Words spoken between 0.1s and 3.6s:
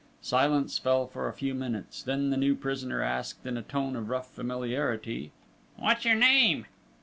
Silence fell for a few minutes, then the new prisoner asked, in